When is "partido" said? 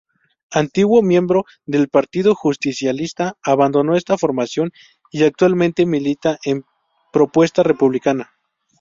1.87-2.33